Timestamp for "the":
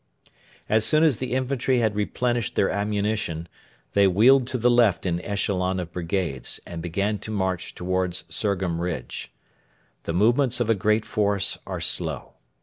1.17-1.33, 4.57-4.71, 10.05-10.13